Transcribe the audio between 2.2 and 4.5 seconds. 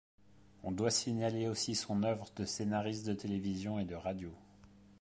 de scénariste de télévision et de radio.